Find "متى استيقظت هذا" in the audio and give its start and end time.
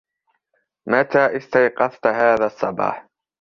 0.89-2.45